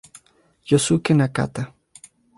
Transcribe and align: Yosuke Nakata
Yosuke 0.71 1.13
Nakata 1.13 1.61